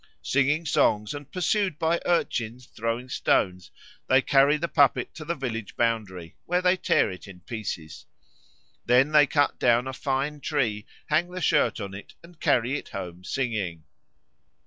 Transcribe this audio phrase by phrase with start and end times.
[0.23, 3.69] Singing songs and pursued by urchins throwing stones,
[4.09, 8.07] they carry the puppet to the village boundary, where they tear it in pieces.
[8.83, 12.89] Then they cut down a fine tree, hang the shirt on it, and carry it
[12.89, 13.83] home singing.